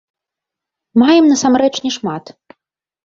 Маем, 0.99 1.29
насамрэч, 1.33 1.73
не 1.85 1.91
шмат. 1.97 2.25